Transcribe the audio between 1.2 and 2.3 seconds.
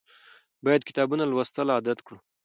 لوستل عادت کړو.